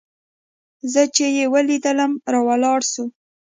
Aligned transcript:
زه 0.91 1.01
چې 1.15 1.25
يې 1.35 1.45
ولېدلم 1.53 2.11
راولاړ 2.33 2.79
سو. 2.93 3.03